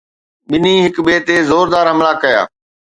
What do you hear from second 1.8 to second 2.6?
حملا ڪيا